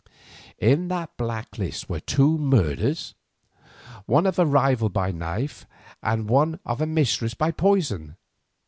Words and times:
In 0.57 0.87
that 0.87 1.15
black 1.15 1.59
list 1.59 1.87
were 1.87 1.99
two 1.99 2.39
murders: 2.39 3.13
one 4.07 4.25
of 4.25 4.39
a 4.39 4.47
rival 4.47 4.89
by 4.89 5.11
the 5.11 5.17
knife, 5.19 5.67
and 6.01 6.27
one 6.27 6.59
of 6.65 6.81
a 6.81 6.87
mistress 6.87 7.35
by 7.35 7.51
poison. 7.51 8.15